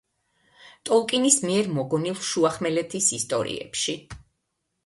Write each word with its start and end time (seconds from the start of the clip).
ტოლკინის 0.89 1.37
მიერ 1.49 1.69
მოგონილ 1.75 2.17
შუახმელეთის 2.31 3.13
ისტორიებში. 3.19 3.99